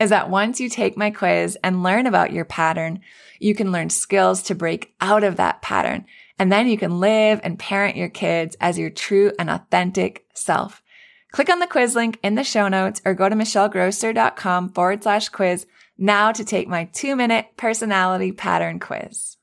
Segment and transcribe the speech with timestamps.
[0.00, 3.00] is that once you take my quiz and learn about your pattern,
[3.38, 6.06] you can learn skills to break out of that pattern.
[6.38, 10.82] And then you can live and parent your kids as your true and authentic self.
[11.32, 15.28] Click on the quiz link in the show notes or go to michellegrosser.com forward slash
[15.28, 15.66] quiz
[15.98, 19.36] now to take my two minute personality pattern quiz.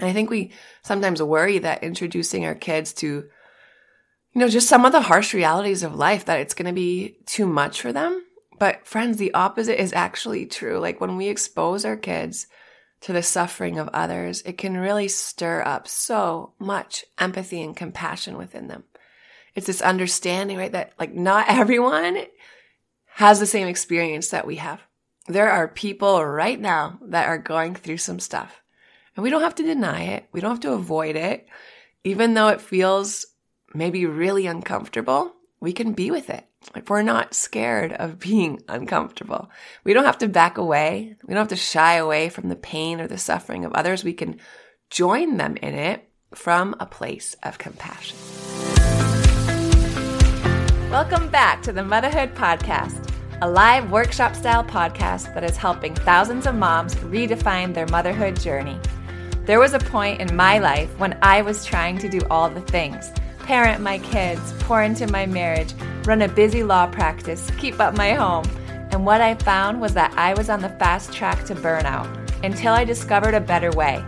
[0.00, 4.84] And I think we sometimes worry that introducing our kids to, you know, just some
[4.84, 8.24] of the harsh realities of life, that it's going to be too much for them.
[8.58, 10.78] But friends, the opposite is actually true.
[10.78, 12.46] Like when we expose our kids
[13.00, 18.36] to the suffering of others, it can really stir up so much empathy and compassion
[18.38, 18.84] within them.
[19.54, 20.72] It's this understanding, right?
[20.72, 22.18] That like not everyone
[23.06, 24.80] has the same experience that we have
[25.26, 28.60] there are people right now that are going through some stuff.
[29.16, 30.26] And we don't have to deny it.
[30.32, 31.46] We don't have to avoid it.
[32.02, 33.26] Even though it feels
[33.72, 36.46] maybe really uncomfortable, we can be with it.
[36.72, 39.50] Like we're not scared of being uncomfortable.
[39.82, 41.16] We don't have to back away.
[41.24, 44.04] We don't have to shy away from the pain or the suffering of others.
[44.04, 44.38] We can
[44.90, 48.16] join them in it from a place of compassion.
[50.90, 53.10] Welcome back to the Motherhood Podcast
[53.42, 58.78] a live workshop style podcast that is helping thousands of moms redefine their motherhood journey.
[59.44, 62.62] There was a point in my life when I was trying to do all the
[62.62, 63.12] things
[63.44, 65.74] parent my kids, pour into my marriage,
[66.06, 68.44] run a busy law practice, keep up my home.
[68.90, 72.08] And what I found was that I was on the fast track to burnout
[72.42, 74.02] until I discovered a better way.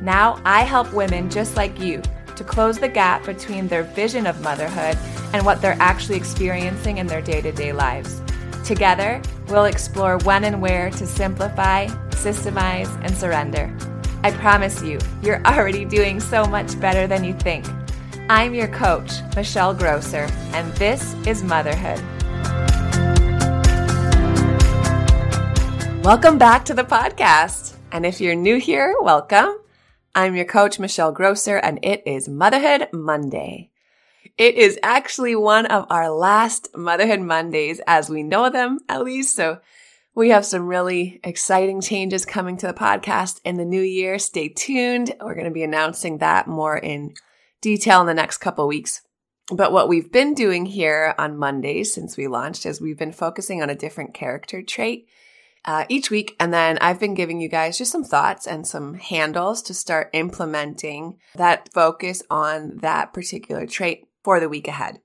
[0.00, 2.02] Now I help women just like you
[2.34, 4.96] to close the gap between their vision of motherhood
[5.34, 8.22] and what they're actually experiencing in their day to day lives.
[8.64, 13.74] Together, we'll explore when and where to simplify, systemize, and surrender.
[14.22, 17.66] I promise you, you're already doing so much better than you think.
[18.30, 21.98] I'm your coach, Michelle Grosser, and this is Motherhood.
[26.04, 27.76] Welcome back to the podcast.
[27.90, 29.56] And if you're new here, welcome.
[30.14, 33.70] I'm your coach, Michelle Grosser, and it is Motherhood Monday.
[34.36, 39.36] It is actually one of our last Motherhood Mondays as we know them, at least.
[39.36, 39.60] So
[40.14, 44.18] we have some really exciting changes coming to the podcast in the new year.
[44.18, 45.14] Stay tuned.
[45.18, 47.14] We're going to be announcing that more in
[47.60, 49.02] detail in the next couple weeks.
[49.50, 53.62] But what we've been doing here on Mondays since we launched is we've been focusing
[53.62, 55.08] on a different character trait
[55.64, 56.36] uh, each week.
[56.38, 60.10] And then I've been giving you guys just some thoughts and some handles to start
[60.12, 65.00] implementing that focus on that particular trait for the week ahead.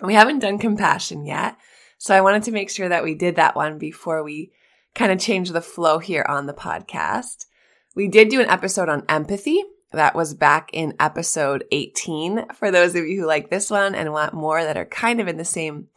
[0.00, 1.56] We haven't done compassion yet.
[1.98, 4.52] So I wanted to make sure that we did that one before we
[4.94, 7.46] kind of change the flow here on the podcast.
[7.94, 9.62] We did do an episode on empathy.
[9.92, 14.12] That was back in episode 18 for those of you who like this one and
[14.12, 15.88] want more that are kind of in the same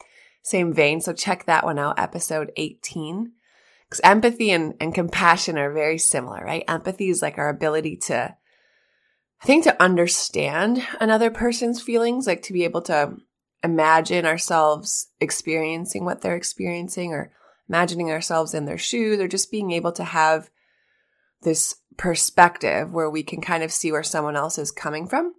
[0.44, 1.02] same vein.
[1.02, 3.34] So check that one out, episode 18.
[3.86, 6.64] Because empathy and, and compassion are very similar, right?
[6.68, 8.36] Empathy is like our ability to
[9.42, 13.18] I think to understand another person's feelings, like to be able to
[13.64, 17.32] imagine ourselves experiencing what they're experiencing or
[17.68, 20.50] imagining ourselves in their shoes or just being able to have
[21.44, 25.34] this perspective where we can kind of see where someone else is coming from.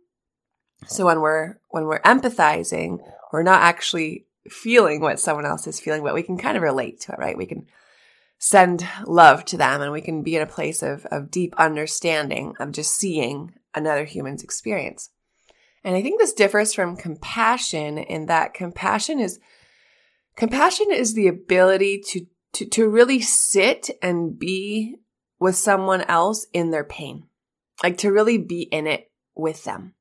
[0.87, 2.99] So when we're when we're empathizing,
[3.33, 7.01] we're not actually feeling what someone else is feeling, but we can kind of relate
[7.03, 7.39] to it, right?
[7.39, 7.67] We can
[8.39, 12.55] send love to them and we can be in a place of, of deep understanding
[12.59, 15.11] of just seeing another human's experience.
[15.85, 19.39] And I think this differs from compassion in that compassion is
[20.37, 24.97] compassion is the ability to to, to really sit and be
[25.43, 27.25] with someone else in their pain.
[27.83, 29.95] Like to really be in it with them.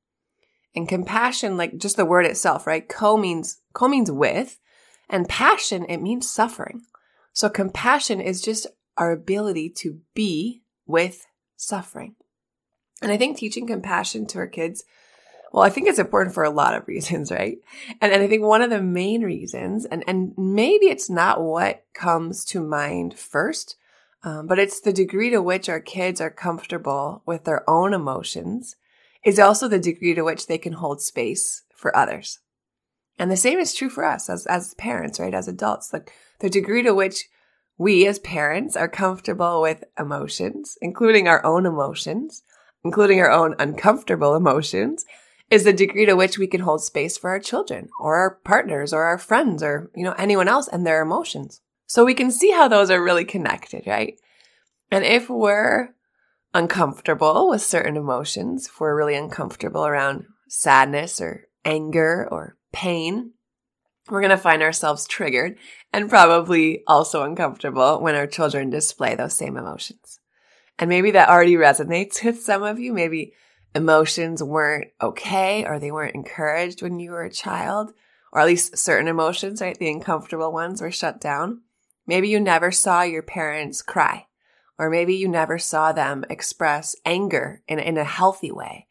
[0.74, 2.88] And compassion, like just the word itself, right?
[2.88, 4.60] Co means, co means with,
[5.10, 6.82] and passion, it means suffering.
[7.32, 12.14] So compassion is just our ability to be with suffering.
[13.02, 14.84] And I think teaching compassion to our kids,
[15.52, 17.58] well, I think it's important for a lot of reasons, right?
[18.00, 21.84] And, and I think one of the main reasons, and, and maybe it's not what
[21.94, 23.76] comes to mind first,
[24.24, 28.76] um, but it's the degree to which our kids are comfortable with their own emotions
[29.24, 32.40] is also the degree to which they can hold space for others.
[33.18, 35.34] And the same is true for us as, as parents, right?
[35.34, 37.28] As adults, like the degree to which
[37.78, 42.42] we as parents are comfortable with emotions, including our own emotions,
[42.84, 45.04] including our own uncomfortable emotions,
[45.50, 48.92] is the degree to which we can hold space for our children or our partners
[48.92, 51.60] or our friends or, you know, anyone else and their emotions.
[51.92, 54.18] So we can see how those are really connected, right?
[54.90, 55.90] And if we're
[56.54, 63.32] uncomfortable with certain emotions, if we're really uncomfortable around sadness or anger or pain,
[64.08, 65.58] we're going to find ourselves triggered
[65.92, 70.18] and probably also uncomfortable when our children display those same emotions.
[70.78, 72.94] And maybe that already resonates with some of you.
[72.94, 73.34] Maybe
[73.74, 77.92] emotions weren't okay or they weren't encouraged when you were a child,
[78.32, 79.78] or at least certain emotions, right?
[79.78, 81.60] The uncomfortable ones were shut down.
[82.06, 84.26] Maybe you never saw your parents cry
[84.78, 88.86] or maybe you never saw them express anger in, in a healthy way.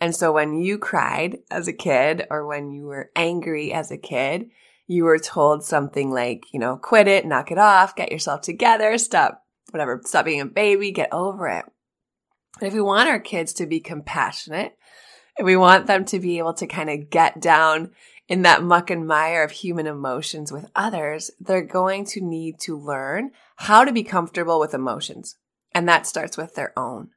[0.00, 3.98] And so when you cried as a kid or when you were angry as a
[3.98, 4.50] kid,
[4.86, 8.98] you were told something like, you know, quit it, knock it off, get yourself together,
[8.98, 11.64] stop, whatever, stop being a baby, get over it.
[12.60, 14.76] If we want our kids to be compassionate,
[15.38, 17.92] and we want them to be able to kind of get down
[18.28, 22.78] in that muck and mire of human emotions with others, they're going to need to
[22.78, 25.36] learn how to be comfortable with emotions.
[25.74, 27.10] And that starts with their own.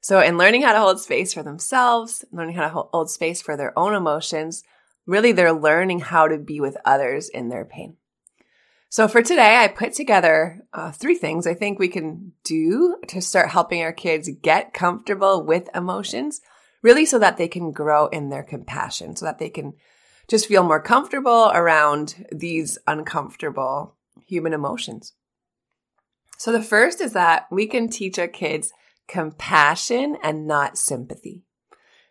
[0.00, 3.56] So in learning how to hold space for themselves, learning how to hold space for
[3.56, 4.62] their own emotions,
[5.06, 7.96] really they're learning how to be with others in their pain.
[8.88, 13.20] So for today, I put together uh, three things I think we can do to
[13.20, 16.40] start helping our kids get comfortable with emotions,
[16.82, 19.74] really so that they can grow in their compassion, so that they can
[20.30, 25.12] just feel more comfortable around these uncomfortable human emotions.
[26.38, 28.72] So the first is that we can teach our kids
[29.08, 31.42] compassion and not sympathy.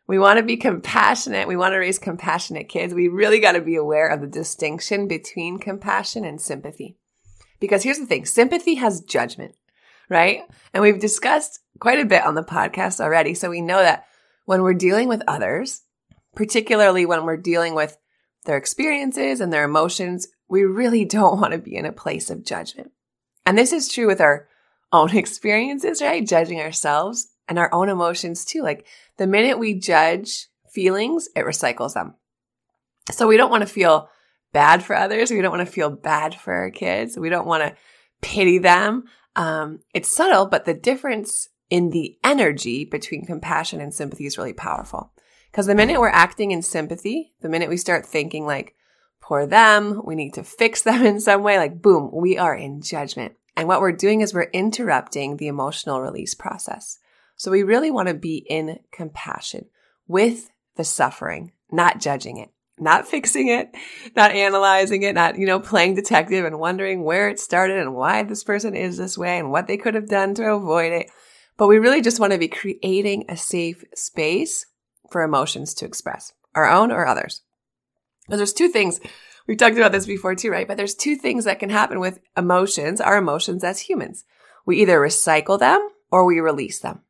[0.05, 1.47] We want to be compassionate.
[1.47, 2.93] We want to raise compassionate kids.
[2.93, 6.97] We really got to be aware of the distinction between compassion and sympathy.
[7.61, 8.25] Because here's the thing.
[8.25, 9.55] Sympathy has judgment,
[10.09, 10.41] right?
[10.73, 13.33] And we've discussed quite a bit on the podcast already.
[13.33, 14.05] So we know that
[14.43, 15.83] when we're dealing with others,
[16.35, 17.97] particularly when we're dealing with
[18.45, 22.45] their experiences and their emotions, we really don't want to be in a place of
[22.45, 22.91] judgment.
[23.45, 24.47] And this is true with our
[24.91, 26.25] own experiences, right?
[26.25, 28.61] Judging ourselves and our own emotions too.
[28.61, 28.85] Like
[29.17, 32.15] the minute we judge feelings, it recycles them.
[33.11, 34.09] So we don't want to feel
[34.53, 35.31] bad for others.
[35.31, 37.17] We don't want to feel bad for our kids.
[37.17, 37.75] We don't want to
[38.21, 39.05] pity them.
[39.35, 44.53] Um, it's subtle, but the difference in the energy between compassion and sympathy is really
[44.53, 45.11] powerful.
[45.51, 48.75] Because the minute we're acting in sympathy, the minute we start thinking like,
[49.21, 52.81] poor them, we need to fix them in some way, like boom, we are in
[52.81, 53.33] judgment.
[53.55, 56.97] And what we're doing is we're interrupting the emotional release process.
[57.35, 59.65] So we really want to be in compassion
[60.07, 63.75] with the suffering, not judging it, not fixing it,
[64.15, 68.23] not analyzing it, not, you know, playing detective and wondering where it started and why
[68.23, 71.09] this person is this way and what they could have done to avoid it.
[71.57, 74.65] But we really just want to be creating a safe space
[75.11, 77.41] for emotions to express, our own or others.
[78.27, 78.99] There's two things.
[79.47, 80.67] We've talked about this before too, right?
[80.67, 84.25] But there's two things that can happen with emotions, our emotions as humans.
[84.65, 87.01] We either recycle them or we release them.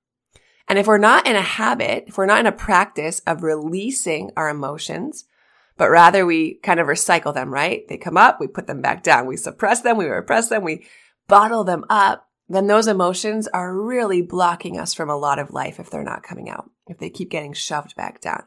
[0.68, 4.32] And if we're not in a habit, if we're not in a practice of releasing
[4.38, 5.26] our emotions,
[5.78, 7.88] but rather we kind of recycle them, right?
[7.88, 10.86] They come up, we put them back down, we suppress them, we repress them, we
[11.28, 15.80] bottle them up, then those emotions are really blocking us from a lot of life
[15.80, 18.44] if they're not coming out, if they keep getting shoved back down.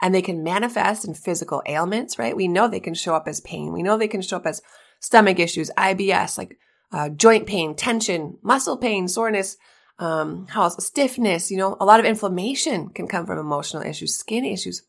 [0.00, 2.36] And they can manifest in physical ailments, right?
[2.36, 3.72] We know they can show up as pain.
[3.72, 4.60] We know they can show up as
[5.00, 6.58] stomach issues, IBS, like
[6.92, 9.56] uh, joint pain, tension, muscle pain, soreness,
[9.98, 10.84] um, how else?
[10.84, 11.50] stiffness.
[11.50, 14.82] You know, a lot of inflammation can come from emotional issues, skin issues.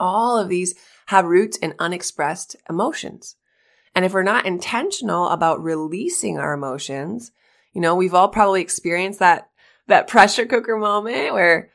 [0.00, 0.74] All of these
[1.06, 3.36] have roots in unexpressed emotions.
[3.94, 7.32] And if we're not intentional about releasing our emotions,
[7.72, 9.48] you know, we've all probably experienced that,
[9.86, 11.70] that pressure cooker moment where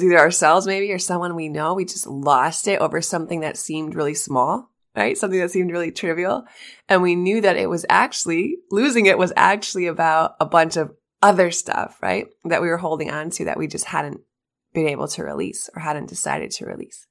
[0.00, 1.74] either ourselves maybe or someone we know.
[1.74, 5.18] We just lost it over something that seemed really small, right?
[5.18, 6.44] Something that seemed really trivial.
[6.88, 10.92] And we knew that it was actually, losing it was actually about a bunch of
[11.20, 12.28] other stuff, right?
[12.44, 14.20] That we were holding on to that we just hadn't
[14.72, 17.06] been able to release or hadn't decided to release.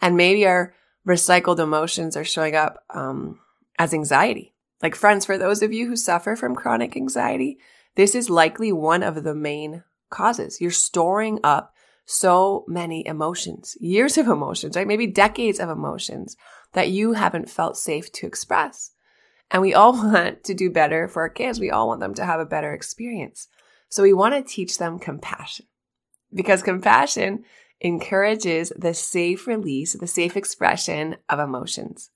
[0.00, 0.74] And maybe our
[1.06, 3.40] recycled emotions are showing up um,
[3.78, 4.54] as anxiety.
[4.82, 7.58] Like, friends, for those of you who suffer from chronic anxiety,
[7.96, 10.60] this is likely one of the main causes.
[10.60, 14.86] You're storing up so many emotions, years of emotions, right?
[14.86, 16.36] Maybe decades of emotions
[16.72, 18.90] that you haven't felt safe to express.
[19.50, 21.60] And we all want to do better for our kids.
[21.60, 23.48] We all want them to have a better experience.
[23.88, 25.66] So we want to teach them compassion
[26.32, 27.44] because compassion
[27.80, 32.10] encourages the safe release, the safe expression of emotions.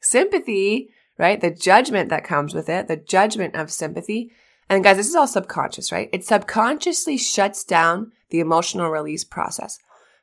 [0.00, 1.40] Sympathy, right?
[1.40, 4.30] The judgment that comes with it, the judgment of sympathy.
[4.68, 6.08] And guys, this is all subconscious, right?
[6.12, 9.78] It subconsciously shuts down the emotional release process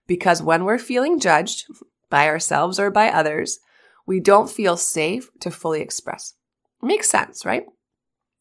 [0.07, 1.67] because when we're feeling judged
[2.09, 3.59] by ourselves or by others,
[4.05, 6.33] we don't feel safe to fully express.
[6.81, 7.65] Makes sense, right?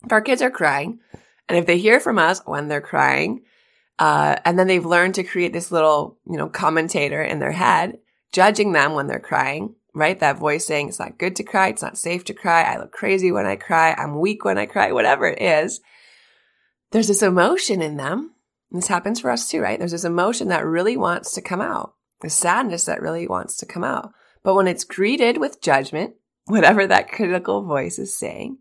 [0.05, 1.01] If our kids are crying,
[1.49, 3.43] and if they hear from us when they're crying,
[3.99, 7.99] uh, and then they've learned to create this little, you know, commentator in their head,
[8.33, 10.21] judging them when they're crying, right?
[10.21, 12.93] That voice saying it's not good to cry, it's not safe to cry, I look
[12.93, 15.81] crazy when I cry, I'm weak when I cry, whatever it is.
[16.93, 18.36] There's this emotion in them.
[18.71, 19.79] This happens for us too, right?
[19.79, 23.67] There's this emotion that really wants to come out, the sadness that really wants to
[23.67, 24.13] come out.
[24.43, 26.15] But when it's greeted with judgment,
[26.47, 28.59] whatever that critical voice is saying,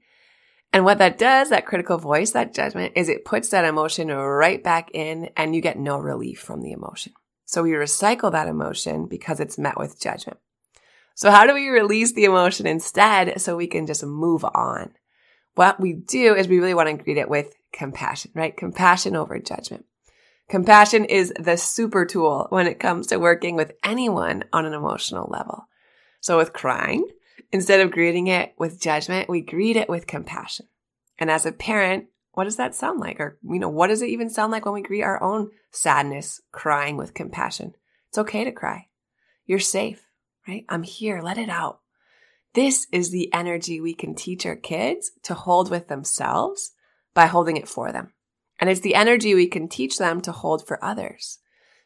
[0.74, 4.62] and what that does, that critical voice, that judgment, is it puts that emotion right
[4.62, 7.14] back in and you get no relief from the emotion.
[7.46, 10.38] So we recycle that emotion because it's met with judgment.
[11.14, 14.96] So how do we release the emotion instead so we can just move on?
[15.54, 18.56] What we do is we really want to greet it with compassion, right?
[18.56, 19.86] Compassion over judgment.
[20.50, 25.28] Compassion is the super tool when it comes to working with anyone on an emotional
[25.32, 25.68] level.
[26.22, 27.08] So with crying,
[27.52, 30.68] Instead of greeting it with judgment, we greet it with compassion.
[31.18, 33.20] And as a parent, what does that sound like?
[33.20, 36.42] Or, you know, what does it even sound like when we greet our own sadness,
[36.52, 37.74] crying with compassion?
[38.10, 38.88] It's okay to cry.
[39.46, 40.06] You're safe,
[40.48, 40.66] right?
[40.68, 41.22] I'm here.
[41.22, 41.80] Let it out.
[42.56, 46.72] This is the energy we can teach our kids to hold with themselves
[47.14, 48.12] by holding it for them.
[48.60, 51.40] And it's the energy we can teach them to hold for others.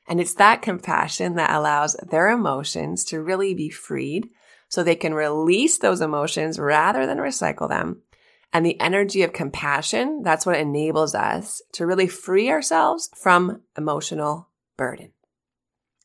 [0.07, 4.29] And it's that compassion that allows their emotions to really be freed
[4.67, 8.01] so they can release those emotions rather than recycle them.
[8.51, 14.49] And the energy of compassion, that's what enables us to really free ourselves from emotional
[14.77, 15.11] burden.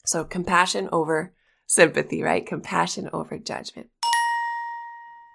[0.04, 1.32] So compassion over
[1.66, 2.44] sympathy, right?
[2.44, 3.88] Compassion over judgment.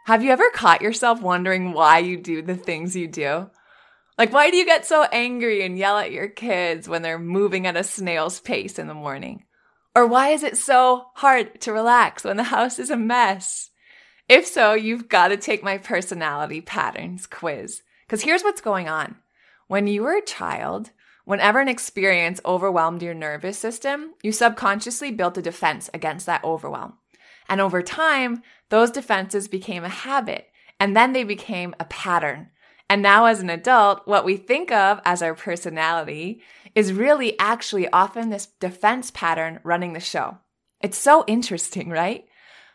[0.06, 3.50] Have you ever caught yourself wondering why you do the things you do?
[4.20, 7.66] Like, why do you get so angry and yell at your kids when they're moving
[7.66, 9.46] at a snail's pace in the morning?
[9.96, 13.70] Or why is it so hard to relax when the house is a mess?
[14.28, 17.82] If so, you've got to take my personality patterns quiz.
[18.06, 19.16] Because here's what's going on.
[19.68, 20.92] When you were a child,
[21.24, 26.96] whenever an experience overwhelmed your nervous system, you subconsciously built a defense against that overwhelm.
[27.48, 32.50] And over time, those defenses became a habit, and then they became a pattern.
[32.90, 36.42] And now, as an adult, what we think of as our personality
[36.74, 40.40] is really actually often this defense pattern running the show.
[40.82, 42.26] It's so interesting, right?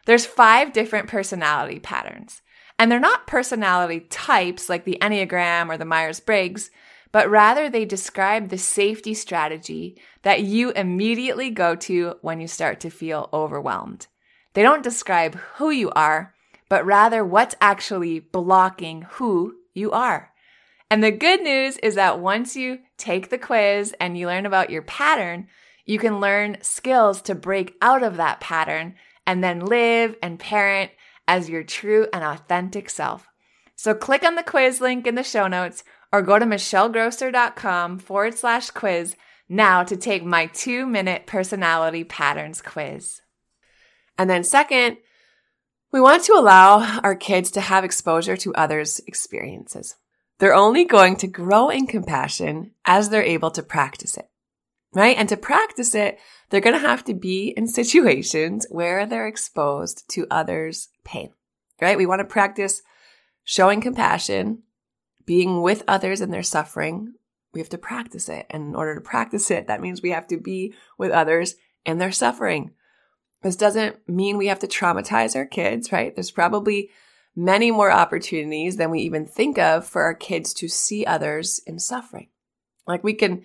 [0.06, 2.42] There's five different personality patterns.
[2.78, 6.70] And they're not personality types like the Enneagram or the Myers Briggs,
[7.12, 12.80] but rather they describe the safety strategy that you immediately go to when you start
[12.80, 14.08] to feel overwhelmed.
[14.54, 16.34] They don't describe who you are,
[16.68, 20.32] but rather what's actually blocking who you are.
[20.90, 24.70] And the good news is that once you take the quiz and you learn about
[24.70, 25.48] your pattern,
[25.84, 28.94] you can learn skills to break out of that pattern
[29.26, 30.90] and then live and parent
[31.26, 33.26] as your true and authentic self.
[33.76, 38.38] So click on the quiz link in the show notes or go to michellegrosser.com forward
[38.38, 39.16] slash quiz
[39.48, 43.20] now to take my two minute personality patterns quiz.
[44.16, 44.98] And then second,
[45.94, 49.94] we want to allow our kids to have exposure to others' experiences.
[50.40, 54.28] They're only going to grow in compassion as they're able to practice it,
[54.92, 55.16] right?
[55.16, 56.18] And to practice it,
[56.50, 61.30] they're going to have to be in situations where they're exposed to others' pain,
[61.80, 61.96] right?
[61.96, 62.82] We want to practice
[63.44, 64.64] showing compassion,
[65.24, 67.14] being with others in their suffering.
[67.52, 68.46] We have to practice it.
[68.50, 71.54] And in order to practice it, that means we have to be with others
[71.86, 72.72] in their suffering.
[73.44, 76.14] This doesn't mean we have to traumatize our kids, right?
[76.14, 76.88] There's probably
[77.36, 81.78] many more opportunities than we even think of for our kids to see others in
[81.78, 82.28] suffering.
[82.86, 83.44] Like we can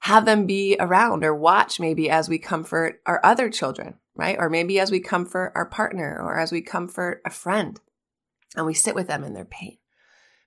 [0.00, 4.36] have them be around or watch maybe as we comfort our other children, right?
[4.38, 7.80] Or maybe as we comfort our partner or as we comfort a friend
[8.54, 9.78] and we sit with them in their pain.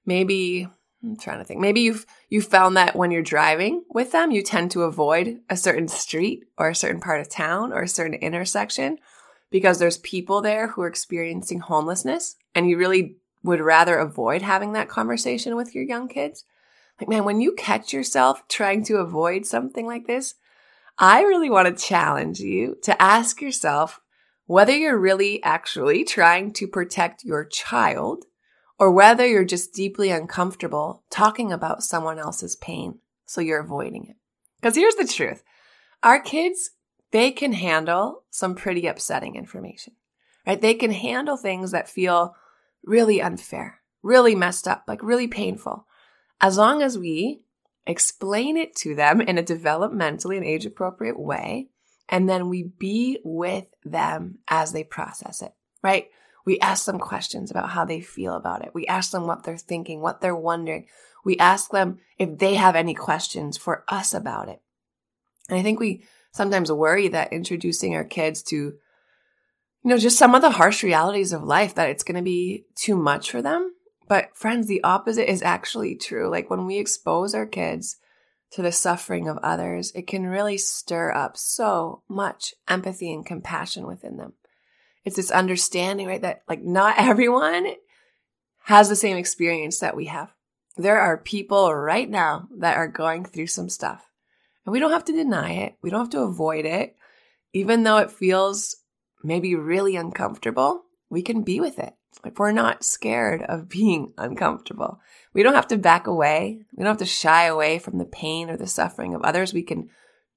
[0.06, 0.68] Maybe
[1.04, 1.60] I'm trying to think.
[1.60, 5.58] Maybe you've you found that when you're driving with them, you tend to avoid a
[5.58, 8.98] certain street or a certain part of town or a certain intersection
[9.52, 14.74] because there's people there who are experiencing homelessness and you really would rather avoid having
[14.74, 16.46] that conversation with your young kids.
[17.00, 20.36] Like, man, when you catch yourself trying to avoid something like this,
[20.98, 24.00] I really want to challenge you to ask yourself
[24.46, 28.26] whether you're really actually trying to protect your child
[28.80, 34.16] or whether you're just deeply uncomfortable talking about someone else's pain, so you're avoiding it.
[34.62, 35.44] Because here's the truth
[36.02, 36.72] our kids,
[37.12, 39.94] they can handle some pretty upsetting information,
[40.46, 40.62] right?
[40.62, 42.36] They can handle things that feel
[42.84, 45.86] really unfair, really messed up, like really painful.
[46.42, 47.42] As long as we
[47.86, 51.70] explain it to them in a developmentally and age appropriate way,
[52.10, 56.08] and then we be with them as they process it, right?
[56.46, 58.72] We ask them questions about how they feel about it.
[58.74, 60.88] We ask them what they're thinking, what they're wondering.
[61.24, 64.62] We ask them if they have any questions for us about it.
[65.50, 68.76] And I think we sometimes worry that introducing our kids to, you
[69.84, 72.96] know, just some of the harsh realities of life, that it's going to be too
[72.96, 73.74] much for them.
[74.08, 76.30] But friends, the opposite is actually true.
[76.30, 77.98] Like when we expose our kids
[78.52, 83.88] to the suffering of others, it can really stir up so much empathy and compassion
[83.88, 84.34] within them
[85.06, 86.22] it's this understanding, right?
[86.22, 87.68] That like not everyone
[88.66, 90.34] has the same experience that we have.
[90.78, 94.10] There are people right now that are going through some stuff
[94.66, 95.76] and we don't have to deny it.
[95.82, 96.96] We don't have to avoid it.
[97.54, 98.78] Even though it feels
[99.24, 101.94] maybe really uncomfortable, we can be with it.
[102.24, 105.00] Like we're not scared of being uncomfortable.
[105.34, 106.62] We don't have to back away.
[106.76, 109.54] We don't have to shy away from the pain or the suffering of others.
[109.54, 109.90] We can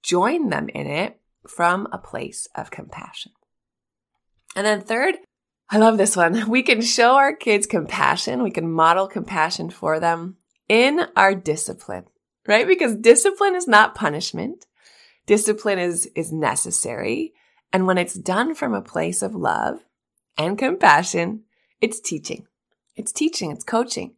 [0.03, 3.33] join them in it from a place of compassion.
[4.57, 5.17] And then third,
[5.69, 6.49] I love this one.
[6.49, 8.43] We can show our kids compassion.
[8.43, 12.07] We can model compassion for them in our discipline,
[12.49, 12.67] right?
[12.67, 14.65] Because discipline is not punishment.
[15.27, 17.35] Discipline is, is necessary.
[17.73, 19.85] And when it's done from a place of love
[20.39, 21.43] and compassion,
[21.81, 22.47] it's teaching.
[22.97, 23.51] It's teaching.
[23.51, 24.15] It's coaching.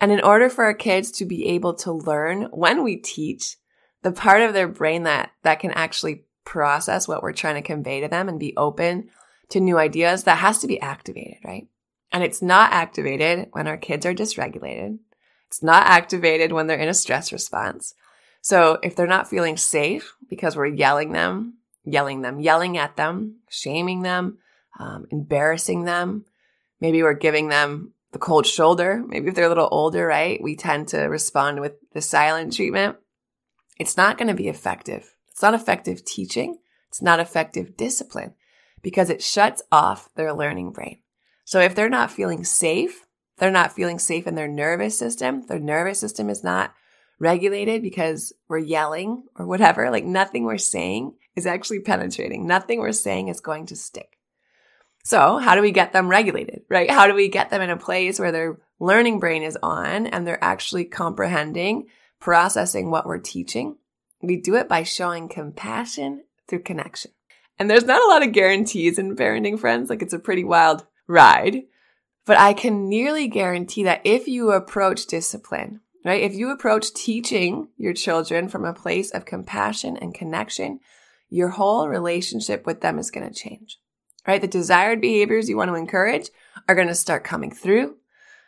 [0.00, 3.56] And in order for our kids to be able to learn when we teach,
[4.02, 8.00] the part of their brain that, that can actually process what we're trying to convey
[8.00, 9.10] to them and be open
[9.50, 11.68] to new ideas, that has to be activated, right?
[12.12, 14.98] And it's not activated when our kids are dysregulated.
[15.46, 17.94] It's not activated when they're in a stress response.
[18.40, 23.36] So if they're not feeling safe because we're yelling them, yelling them, yelling at them,
[23.48, 24.38] shaming them,
[24.78, 26.24] um, embarrassing them,
[26.80, 29.02] maybe we're giving them the cold shoulder.
[29.06, 30.42] Maybe if they're a little older, right?
[30.42, 32.96] We tend to respond with the silent treatment.
[33.78, 35.14] It's not going to be effective.
[35.30, 36.58] It's not effective teaching.
[36.88, 38.34] It's not effective discipline
[38.82, 41.00] because it shuts off their learning brain.
[41.44, 43.06] So if they're not feeling safe,
[43.38, 46.74] they're not feeling safe in their nervous system, their nervous system is not
[47.18, 52.46] regulated because we're yelling or whatever, like nothing we're saying is actually penetrating.
[52.46, 54.18] Nothing we're saying is going to stick.
[55.04, 56.90] So how do we get them regulated, right?
[56.90, 60.26] How do we get them in a place where their learning brain is on and
[60.26, 61.86] they're actually comprehending,
[62.20, 63.76] processing what we're teaching?
[64.22, 67.12] We do it by showing compassion through connection.
[67.60, 69.90] And there's not a lot of guarantees in parenting friends.
[69.90, 71.64] Like it's a pretty wild ride.
[72.24, 76.22] But I can nearly guarantee that if you approach discipline, right?
[76.22, 80.80] If you approach teaching your children from a place of compassion and connection,
[81.28, 83.78] your whole relationship with them is going to change,
[84.26, 84.40] right?
[84.40, 86.30] The desired behaviors you want to encourage
[86.66, 87.96] are going to start coming through.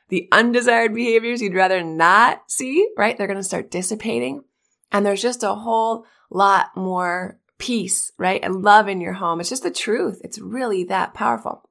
[0.09, 3.17] The undesired behaviors you'd rather not see, right?
[3.19, 4.45] They're going to start dissipating.
[4.91, 8.43] And there's just a whole lot more peace, right?
[8.43, 9.39] And love in your home.
[9.39, 10.21] It's just the truth.
[10.25, 11.63] It's really that powerful.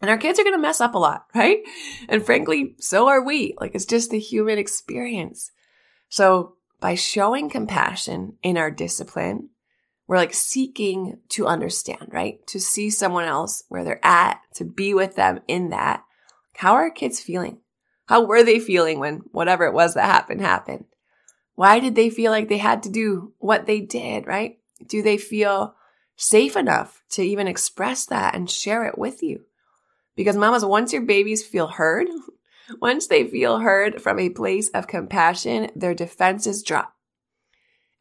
[0.00, 1.60] And our kids are going to mess up a lot, right?
[2.08, 3.56] And frankly, so are we.
[3.58, 5.50] Like it's just the human experience.
[6.10, 9.48] So by showing compassion in our discipline,
[10.06, 12.46] we're like seeking to understand, right?
[12.48, 16.04] To see someone else where they're at, to be with them in that.
[16.56, 17.58] How are our kids feeling?
[18.06, 20.84] How were they feeling when whatever it was that happened happened?
[21.54, 24.58] Why did they feel like they had to do what they did, right?
[24.86, 25.74] Do they feel
[26.16, 29.42] safe enough to even express that and share it with you?
[30.16, 32.08] Because mamas, once your babies feel heard,
[32.80, 36.94] once they feel heard from a place of compassion, their defenses drop.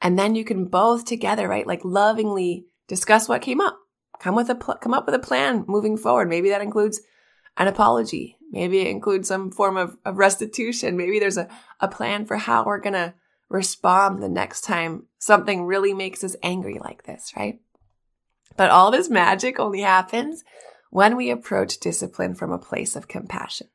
[0.01, 1.65] And then you can both together, right?
[1.65, 3.77] Like lovingly discuss what came up.
[4.19, 6.29] Come with a pl- come up with a plan moving forward.
[6.29, 7.01] Maybe that includes
[7.57, 8.37] an apology.
[8.51, 10.97] Maybe it includes some form of, of restitution.
[10.97, 11.47] Maybe there's a,
[11.79, 13.15] a plan for how we're gonna
[13.49, 17.59] respond the next time something really makes us angry like this, right?
[18.55, 20.43] But all this magic only happens
[20.89, 23.67] when we approach discipline from a place of compassion.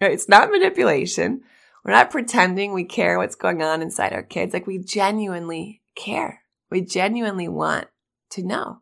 [0.00, 0.12] Right?
[0.12, 1.42] It's not manipulation.
[1.84, 4.52] We're not pretending we care what's going on inside our kids.
[4.52, 6.42] Like we genuinely care.
[6.70, 7.86] We genuinely want
[8.30, 8.80] to know.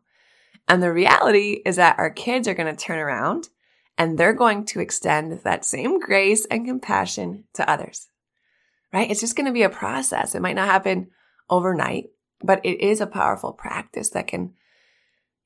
[0.67, 3.49] And the reality is that our kids are going to turn around
[3.97, 8.09] and they're going to extend that same grace and compassion to others,
[8.95, 9.11] right?
[9.11, 10.35] It's just going to be a process.
[10.35, 11.09] It might not happen
[11.49, 12.05] overnight,
[12.41, 14.53] but it is a powerful practice that can,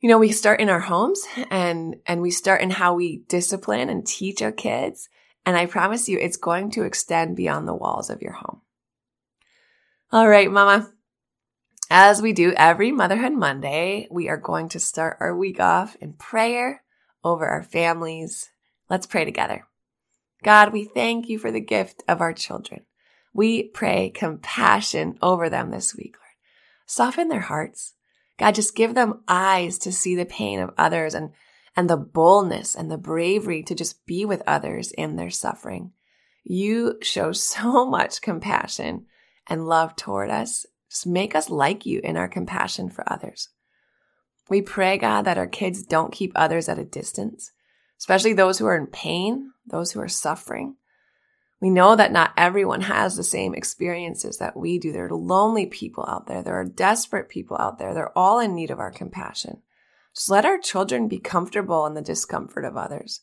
[0.02, 3.90] you know, we start in our homes and, and we start in how we discipline
[3.90, 5.10] and teach our kids.
[5.48, 8.62] And I promise you, it's going to extend beyond the walls of your home.
[10.12, 10.92] All right, mama.
[11.90, 16.14] As we do every Motherhood Monday, we are going to start our week off in
[16.14, 16.84] prayer
[17.24, 18.52] over our families.
[18.92, 19.66] Let's pray together.
[20.44, 22.82] God, we thank you for the gift of our children.
[23.34, 26.36] We pray compassion over them this week, Lord.
[26.86, 27.94] Soften their hearts.
[28.38, 31.32] God, just give them eyes to see the pain of others and,
[31.76, 35.92] and the boldness and the bravery to just be with others in their suffering.
[36.44, 39.06] You show so much compassion
[39.48, 40.66] and love toward us.
[40.90, 43.50] Just make us like you in our compassion for others.
[44.50, 47.52] We pray, God, that our kids don't keep others at a distance,
[48.00, 50.76] especially those who are in pain, those who are suffering.
[51.62, 54.92] We know that not everyone has the same experiences that we do.
[54.92, 56.42] There are lonely people out there.
[56.42, 57.94] There are desperate people out there.
[57.94, 59.62] They're all in need of our compassion.
[60.16, 63.22] Just let our children be comfortable in the discomfort of others.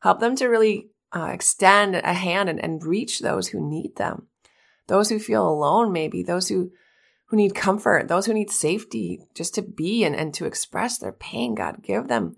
[0.00, 4.26] Help them to really uh, extend a hand and, and reach those who need them.
[4.88, 6.72] Those who feel alone, maybe, those who
[7.28, 11.12] who need comfort, those who need safety just to be and, and to express their
[11.12, 11.56] pain.
[11.56, 12.36] God, give them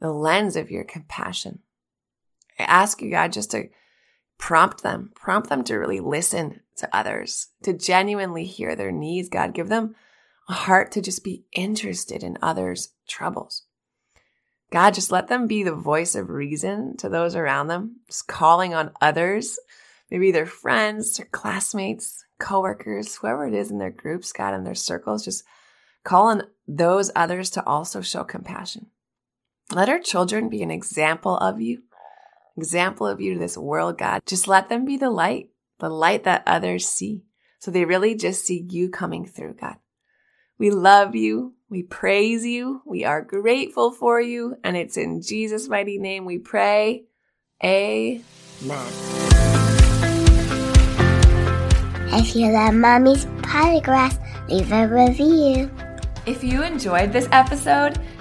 [0.00, 1.58] the lens of your compassion.
[2.58, 3.68] I ask you, God, just to
[4.40, 9.28] prompt them, prompt them to really listen to others, to genuinely hear their needs.
[9.28, 9.94] God, give them
[10.48, 13.66] a heart to just be interested in others' troubles.
[14.72, 18.72] God, just let them be the voice of reason to those around them, just calling
[18.72, 19.58] on others,
[20.10, 24.74] maybe their friends, their classmates, coworkers, whoever it is in their groups, God, in their
[24.74, 25.44] circles, just
[26.02, 28.86] call on those others to also show compassion.
[29.70, 31.82] Let our children be an example of you,
[32.56, 34.22] example of you to this world, God.
[34.26, 37.24] Just let them be the light, the light that others see.
[37.58, 39.76] So they really just see you coming through, God.
[40.58, 41.54] We love you.
[41.68, 42.82] We praise you.
[42.84, 44.56] We are grateful for you.
[44.64, 47.04] And it's in Jesus' mighty name we pray.
[47.62, 48.22] Amen.
[52.12, 55.70] If you love Mommy's Polygraphs, leave a review.
[56.26, 57.98] If you enjoyed this episode,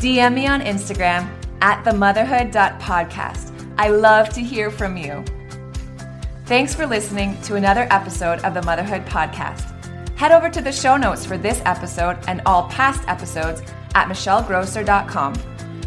[0.00, 3.74] DM me on Instagram at themotherhood.podcast.
[3.76, 5.22] I love to hear from you.
[6.46, 9.66] Thanks for listening to another episode of the Motherhood Podcast.
[10.16, 13.60] Head over to the show notes for this episode and all past episodes
[13.94, 15.34] at michellegrosser.com,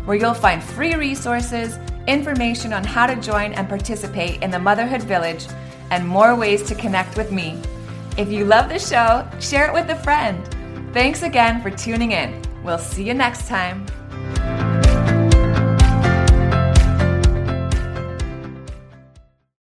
[0.05, 5.01] where you'll find free resources, information on how to join and participate in the Motherhood
[5.01, 5.47] Village
[5.89, 7.59] and more ways to connect with me.
[8.15, 10.47] If you love the show, share it with a friend.
[10.93, 12.39] Thanks again for tuning in.
[12.63, 13.87] We'll see you next time.